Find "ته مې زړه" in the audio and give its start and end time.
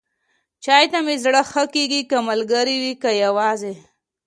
0.91-1.41